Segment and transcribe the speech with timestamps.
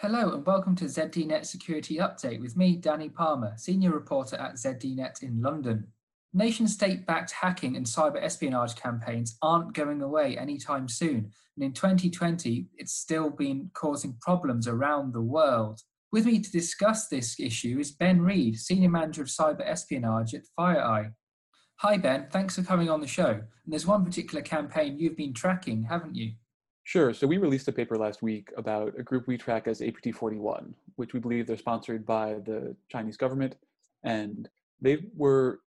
[0.00, 5.22] Hello and welcome to ZDNet Security Update with me, Danny Palmer, Senior Reporter at ZDNet
[5.22, 5.86] in London.
[6.34, 11.72] Nation state backed hacking and cyber espionage campaigns aren't going away anytime soon, and in
[11.72, 15.80] 2020, it's still been causing problems around the world.
[16.12, 20.42] With me to discuss this issue is Ben Read, Senior Manager of Cyber Espionage at
[20.58, 21.14] FireEye.
[21.76, 22.26] Hi, Ben.
[22.30, 23.30] Thanks for coming on the show.
[23.30, 26.32] And there's one particular campaign you've been tracking, haven't you?
[26.86, 27.12] Sure.
[27.12, 31.14] So we released a paper last week about a group we track as APT41, which
[31.14, 33.56] we believe they're sponsored by the Chinese government.
[34.04, 34.48] And
[34.80, 35.62] they were,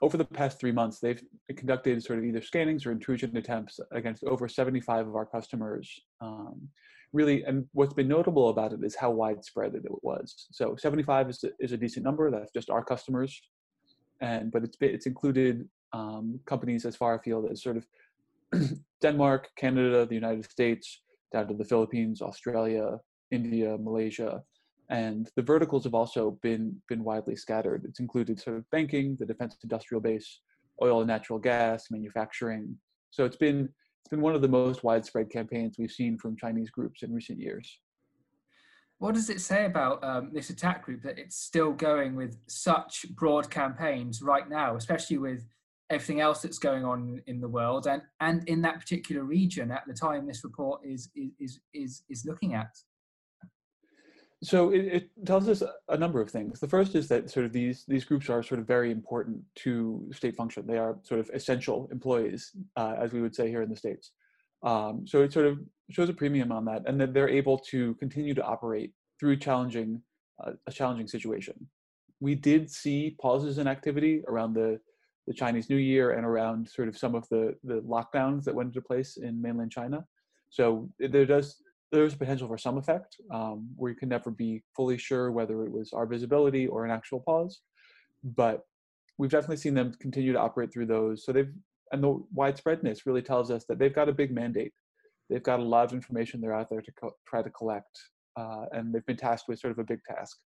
[0.00, 1.22] over the past three months, they've
[1.54, 6.00] conducted sort of either scannings or intrusion attempts against over 75 of our customers.
[6.22, 6.70] Um,
[7.12, 10.46] really, and what's been notable about it is how widespread it was.
[10.52, 12.30] So 75 is a, is a decent number.
[12.30, 13.42] That's just our customers.
[14.22, 17.86] And, but it's, it's included um, companies as far afield as sort of
[19.02, 22.98] Denmark, Canada, the United States, down to the Philippines, Australia,
[23.30, 24.42] India, Malaysia,
[24.90, 27.84] and the verticals have also been been widely scattered.
[27.88, 30.40] It's included sort of banking, the defense industrial base,
[30.82, 32.76] oil and natural gas, manufacturing.
[33.10, 33.68] So it's been
[34.00, 37.38] it's been one of the most widespread campaigns we've seen from Chinese groups in recent
[37.38, 37.78] years.
[38.98, 43.06] What does it say about um, this attack group that it's still going with such
[43.10, 45.42] broad campaigns right now, especially with
[45.92, 49.82] everything else that's going on in the world and, and in that particular region at
[49.86, 52.70] the time this report is is is is looking at.
[54.44, 56.58] So it, it, tells us a number of things.
[56.58, 60.10] The first is that sort of these these groups are sort of very important to
[60.12, 60.66] state function.
[60.66, 64.10] They are sort of essential employees uh, as we would say here in the states.
[64.64, 65.58] Um, so it sort of
[65.90, 70.02] shows a premium on that and that they're able to continue to operate through challenging
[70.44, 71.54] uh, a challenging situation.
[72.20, 74.80] We did see pauses in activity around the
[75.26, 78.68] the Chinese New Year and around sort of some of the the lockdowns that went
[78.68, 80.04] into place in mainland China.
[80.50, 84.96] So there does there's potential for some effect um, where you can never be fully
[84.96, 87.60] sure whether it was our visibility or an actual pause,
[88.24, 88.62] but
[89.18, 91.24] we've definitely seen them continue to operate through those.
[91.24, 91.52] So they've
[91.92, 94.72] and the widespreadness really tells us that they've got a big mandate.
[95.28, 97.98] They've got a lot of information they're out there to co- try to collect,
[98.36, 100.38] uh, and they've been tasked with sort of a big task.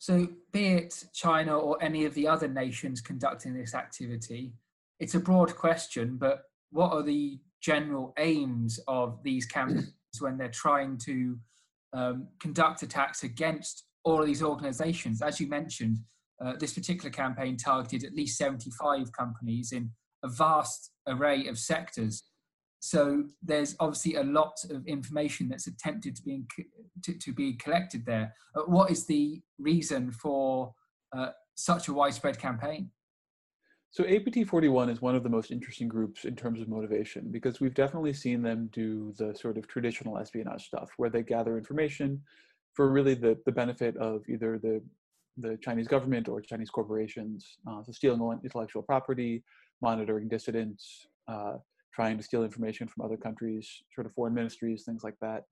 [0.00, 4.54] So, be it China or any of the other nations conducting this activity,
[4.98, 10.48] it's a broad question, but what are the general aims of these campaigns when they're
[10.48, 11.38] trying to
[11.92, 15.20] um, conduct attacks against all of these organizations?
[15.20, 15.98] As you mentioned,
[16.42, 19.90] uh, this particular campaign targeted at least 75 companies in
[20.24, 22.22] a vast array of sectors.
[22.80, 26.44] So there's obviously a lot of information that's attempted to be
[27.02, 28.34] to, to be collected there.
[28.56, 30.74] Uh, what is the reason for
[31.16, 32.90] uh, such a widespread campaign?
[33.92, 37.60] So APT 41 is one of the most interesting groups in terms of motivation because
[37.60, 42.22] we've definitely seen them do the sort of traditional espionage stuff where they gather information
[42.72, 44.80] for really the, the benefit of either the
[45.36, 49.42] the Chinese government or Chinese corporations, uh, so stealing intellectual property,
[49.80, 51.54] monitoring dissidents, uh,
[51.94, 55.44] trying to steal information from other countries, sort of foreign ministries, things like that.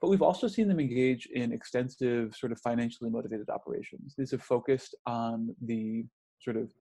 [0.00, 4.14] But we've also seen them engage in extensive, sort of financially motivated operations.
[4.16, 6.04] These have focused on the
[6.40, 6.72] sort of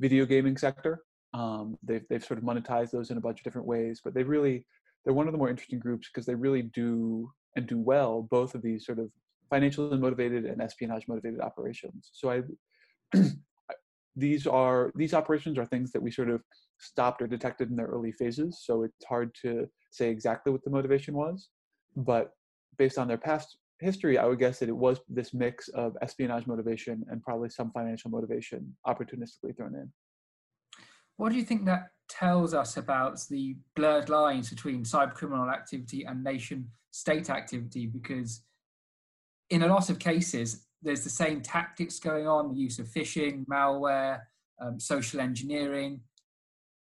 [0.00, 1.02] video gaming sector.
[1.34, 4.22] Um, they've they've sort of monetized those in a bunch of different ways, but they
[4.22, 4.66] really
[5.04, 8.54] they're one of the more interesting groups because they really do and do well both
[8.54, 9.10] of these sort of
[9.50, 12.10] financially motivated and espionage motivated operations.
[12.12, 12.42] So I
[14.16, 16.42] these are these operations are things that we sort of
[16.78, 18.62] stopped or detected in their early phases.
[18.64, 21.48] So it's hard to say exactly what the motivation was.
[21.96, 22.32] But
[22.78, 26.46] based on their past history, I would guess that it was this mix of espionage
[26.46, 29.92] motivation and probably some financial motivation opportunistically thrown in.
[31.16, 36.24] What do you think that tells us about the blurred lines between cybercriminal activity and
[36.24, 37.86] nation state activity?
[37.86, 38.42] Because
[39.50, 43.46] in a lot of cases, there's the same tactics going on the use of phishing,
[43.46, 44.20] malware,
[44.60, 46.00] um, social engineering,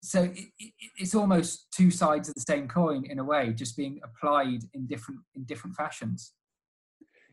[0.04, 3.74] so it, it, it's almost two sides of the same coin in a way, just
[3.74, 6.34] being applied in different in different fashions.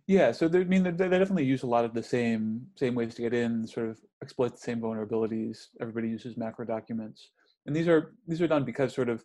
[0.07, 3.13] Yeah, so I mean, they, they definitely use a lot of the same same ways
[3.15, 5.67] to get in, sort of exploit the same vulnerabilities.
[5.81, 7.31] Everybody uses macro documents,
[7.65, 9.23] and these are these are done because sort of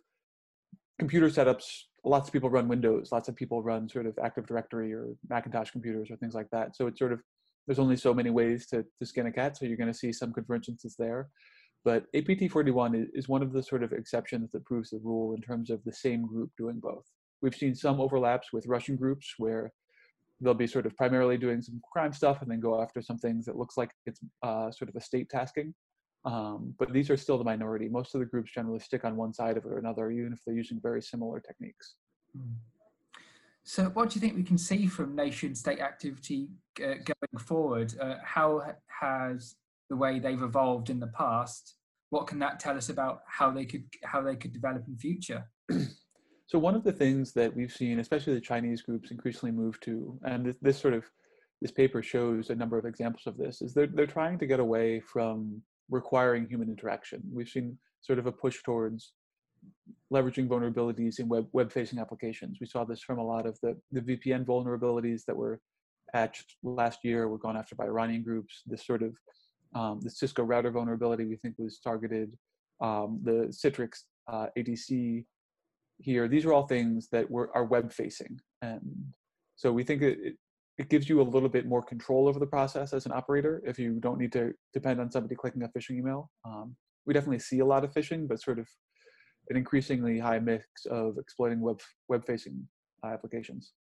[0.99, 1.65] computer setups.
[2.03, 3.09] Lots of people run Windows.
[3.11, 6.75] Lots of people run sort of Active Directory or Macintosh computers or things like that.
[6.75, 7.21] So it's sort of
[7.67, 9.57] there's only so many ways to, to skin a cat.
[9.57, 11.27] So you're going to see some convergences there.
[11.83, 15.69] But APT41 is one of the sort of exceptions that proves the rule in terms
[15.69, 17.05] of the same group doing both.
[17.41, 19.71] We've seen some overlaps with Russian groups where
[20.41, 23.45] they'll be sort of primarily doing some crime stuff and then go after some things
[23.45, 25.73] that looks like it's uh, sort of a state tasking.
[26.25, 27.87] Um, but these are still the minority.
[27.87, 30.39] Most of the groups generally stick on one side of it or another, even if
[30.45, 31.95] they're using very similar techniques.
[32.35, 32.53] Hmm.
[33.63, 36.47] So, what do you think we can see from nation state activity
[36.81, 37.93] uh, going forward?
[37.99, 38.63] Uh, how
[39.01, 39.55] has
[39.89, 41.75] the way they've evolved in the past?
[42.09, 45.49] What can that tell us about how they could how they could develop in future?
[46.47, 50.17] So one of the things that we've seen, especially the Chinese groups, increasingly move to,
[50.23, 51.03] and this, this sort of
[51.61, 54.61] this paper shows a number of examples of this, is they're they're trying to get
[54.61, 57.21] away from requiring human interaction.
[57.31, 59.13] We've seen sort of a push towards
[60.13, 62.57] leveraging vulnerabilities in web web facing applications.
[62.59, 65.59] We saw this from a lot of the the VPN vulnerabilities that were
[66.13, 68.63] patched last year were gone after by Iranian groups.
[68.65, 69.15] This sort of
[69.75, 72.31] um, the Cisco router vulnerability we think was targeted.
[72.79, 75.25] Um, the Citrix uh, ADC
[75.99, 78.39] here, these are all things that were, are web facing.
[78.61, 79.13] And
[79.55, 80.35] so we think it,
[80.77, 83.79] it gives you a little bit more control over the process as an operator if
[83.79, 86.29] you don't need to depend on somebody clicking a phishing email.
[86.45, 86.75] Um,
[87.05, 88.67] we definitely see a lot of phishing, but sort of
[89.49, 91.79] an increasingly high mix of exploiting web
[92.09, 92.67] web facing
[93.03, 93.73] uh, applications.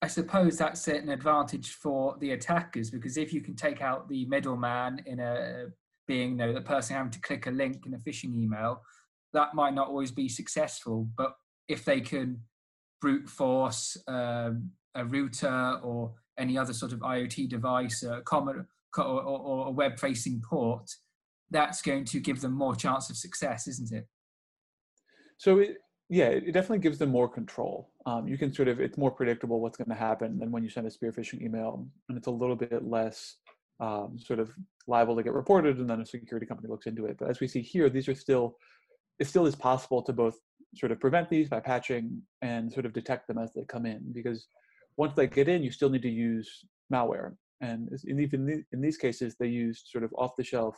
[0.00, 4.26] I suppose that's an advantage for the attackers because if you can take out the
[4.26, 5.66] middleman in a
[6.06, 8.82] being you know the person having to click a link in a phishing email,
[9.32, 11.08] that might not always be successful.
[11.16, 11.34] But
[11.68, 12.40] if they can
[13.00, 19.04] brute force um, a router or any other sort of IoT device, a common or,
[19.04, 20.90] or, a web-facing port,
[21.50, 24.06] that's going to give them more chance of success, isn't it?
[25.36, 27.90] So it, yeah, it definitely gives them more control.
[28.06, 30.70] Um, you can sort of it's more predictable what's going to happen than when you
[30.70, 33.36] send a spear phishing email, and it's a little bit less
[33.80, 34.50] um, sort of
[34.86, 37.16] liable to get reported, and then a security company looks into it.
[37.18, 38.56] But as we see here, these are still
[39.18, 40.38] it still is possible to both
[40.76, 44.00] sort of prevent these by patching and sort of detect them as they come in
[44.12, 44.48] because
[44.96, 47.34] once they get in, you still need to use malware.
[47.60, 50.76] And even in these cases, they use sort of off-the-shelf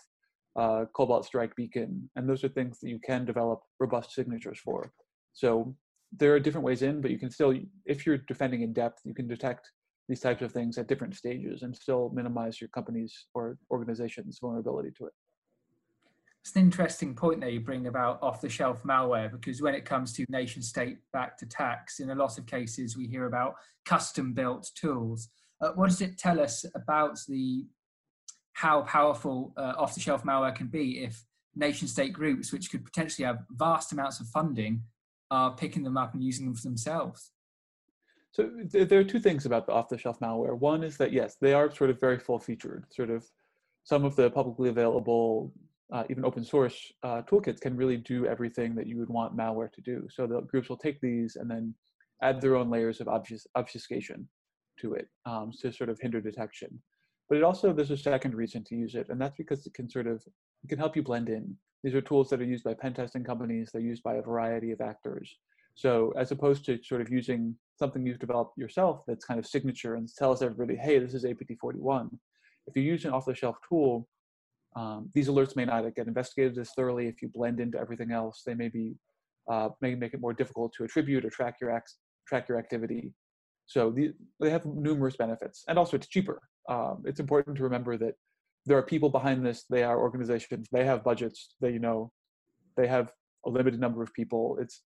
[0.56, 4.92] uh, Cobalt Strike beacon, and those are things that you can develop robust signatures for.
[5.32, 5.74] So
[6.16, 7.54] there are different ways in, but you can still,
[7.84, 9.70] if you're defending in depth, you can detect
[10.08, 14.90] these types of things at different stages and still minimize your company's or organization's vulnerability
[14.96, 15.12] to it
[16.46, 20.24] it's an interesting point there you bring about off-the-shelf malware because when it comes to
[20.28, 23.54] nation-state-backed attacks, in a lot of cases we hear about
[23.84, 25.28] custom-built tools.
[25.60, 27.66] Uh, what does it tell us about the
[28.52, 31.24] how powerful uh, off-the-shelf malware can be if
[31.56, 34.84] nation-state groups, which could potentially have vast amounts of funding,
[35.32, 37.32] are picking them up and using them for themselves?
[38.30, 40.56] So there are two things about the off-the-shelf malware.
[40.56, 42.84] One is that yes, they are sort of very full-featured.
[42.90, 43.28] Sort of
[43.82, 45.52] some of the publicly available
[45.92, 49.72] uh, even open source uh, toolkits can really do everything that you would want malware
[49.72, 50.06] to do.
[50.10, 51.74] So the groups will take these and then
[52.22, 54.28] add their own layers of obfus- obfuscation
[54.80, 56.80] to it um, to sort of hinder detection.
[57.28, 59.88] But it also there's a second reason to use it, and that's because it can
[59.88, 60.22] sort of
[60.64, 61.56] it can help you blend in.
[61.82, 63.70] These are tools that are used by pen testing companies.
[63.72, 65.36] They're used by a variety of actors.
[65.76, 69.94] So as opposed to sort of using something you've developed yourself that's kind of signature
[69.94, 72.08] and tells everybody, hey, this is APT41.
[72.66, 74.08] If you use an off-the-shelf tool,
[74.76, 78.42] um, these alerts may not get investigated as thoroughly if you blend into everything else.
[78.44, 78.94] They may be
[79.50, 83.12] uh, may make it more difficult to attribute or track your acts, track your activity.
[83.66, 86.42] So the, they have numerous benefits, and also it's cheaper.
[86.68, 88.14] Um, it's important to remember that
[88.66, 89.64] there are people behind this.
[89.70, 90.68] They are organizations.
[90.70, 91.54] They have budgets.
[91.60, 92.12] They you know
[92.76, 93.12] they have
[93.46, 94.58] a limited number of people.
[94.60, 94.82] It's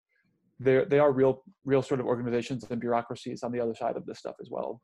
[0.59, 4.05] they they are real real sort of organizations and bureaucracies on the other side of
[4.05, 4.81] this stuff as well.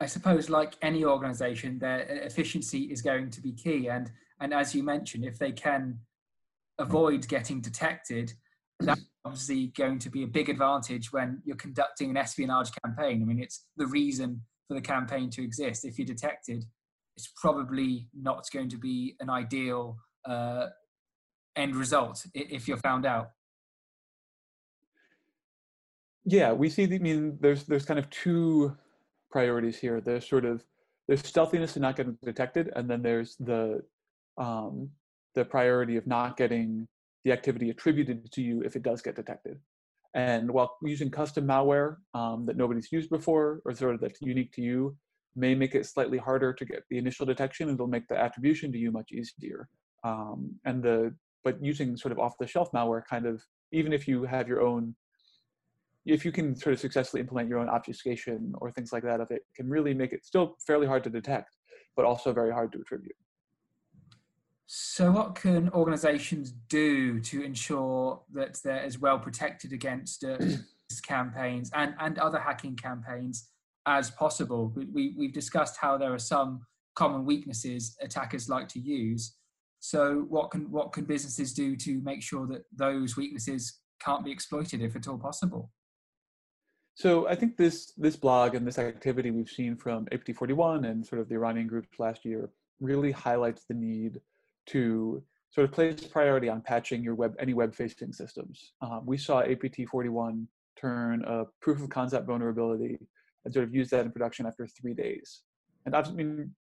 [0.00, 3.88] I suppose, like any organization, their efficiency is going to be key.
[3.88, 5.98] And and as you mentioned, if they can
[6.78, 8.32] avoid getting detected,
[8.80, 13.22] that's obviously going to be a big advantage when you're conducting an espionage campaign.
[13.22, 15.84] I mean, it's the reason for the campaign to exist.
[15.84, 16.64] If you're detected,
[17.16, 20.68] it's probably not going to be an ideal uh,
[21.56, 23.32] end result if you're found out.
[26.24, 26.84] Yeah, we see.
[26.84, 28.76] I mean, there's there's kind of two
[29.30, 30.00] priorities here.
[30.00, 30.64] There's sort of
[31.08, 33.82] there's stealthiness and not getting detected, and then there's the
[34.38, 34.90] um,
[35.34, 36.86] the priority of not getting
[37.24, 39.58] the activity attributed to you if it does get detected.
[40.14, 44.52] And while using custom malware um, that nobody's used before or sort of that's unique
[44.54, 44.96] to you
[45.36, 48.78] may make it slightly harder to get the initial detection, it'll make the attribution to
[48.78, 49.68] you much easier.
[50.02, 54.48] Um, and the but using sort of off-the-shelf malware kind of even if you have
[54.48, 54.94] your own
[56.06, 59.30] if you can sort of successfully implement your own obfuscation or things like that of
[59.30, 61.56] it can really make it still fairly hard to detect
[61.96, 63.16] but also very hard to attribute.
[64.66, 70.38] So what can organizations do to ensure that they're as well protected against uh,
[71.02, 73.48] campaigns and, and other hacking campaigns
[73.86, 74.72] as possible?
[74.76, 76.60] We, we've discussed how there are some
[76.94, 79.34] common weaknesses attackers like to use.
[79.80, 84.30] So what can what can businesses do to make sure that those weaknesses can't be
[84.30, 85.70] exploited if at all possible
[86.94, 91.20] so I think this this blog and this activity we've seen from APT41 and sort
[91.20, 94.20] of the Iranian groups last year really highlights the need
[94.66, 98.72] to sort of place priority on patching your web any web facing systems.
[98.82, 100.46] Um, we saw APT41
[100.80, 102.98] turn a proof of concept vulnerability
[103.44, 105.42] and sort of use that in production after three days.
[105.86, 106.54] And I mean,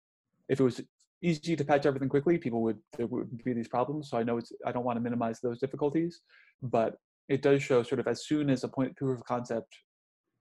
[0.48, 0.80] if it was
[1.22, 4.10] easy to patch everything quickly, people would there would be these problems.
[4.10, 6.20] So I know it's I don't want to minimize those difficulties,
[6.62, 6.96] but
[7.28, 9.76] it does show sort of as soon as a point proof of concept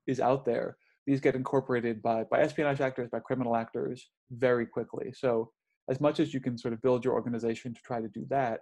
[0.08, 5.14] is out there, these get incorporated by, by espionage actors, by criminal actors very quickly.
[5.14, 5.52] So
[5.90, 8.62] as much as you can sort of build your organization to try to do that,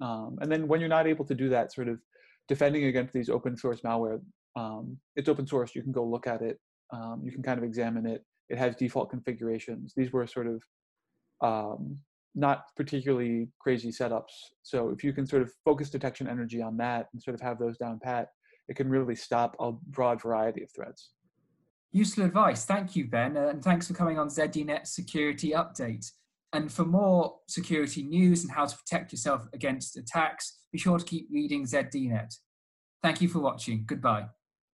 [0.00, 1.98] um, and then when you're not able to do that, sort of
[2.48, 4.20] defending against these open source malware,
[4.56, 5.74] um, it's open source.
[5.74, 6.58] You can go look at it.
[6.92, 8.24] Um, you can kind of examine it.
[8.48, 9.92] It has default configurations.
[9.96, 10.62] These were sort of
[11.42, 11.98] um,
[12.34, 14.34] not particularly crazy setups.
[14.62, 17.58] So if you can sort of focus detection energy on that and sort of have
[17.58, 18.28] those down pat,
[18.68, 21.10] it can really stop a broad variety of threats.
[21.92, 22.64] Useful advice.
[22.64, 26.10] Thank you, Ben, uh, and thanks for coming on ZDNet Security Update.
[26.52, 31.04] And for more security news and how to protect yourself against attacks, be sure to
[31.04, 32.34] keep reading ZDNet.
[33.02, 33.84] Thank you for watching.
[33.86, 34.26] Goodbye.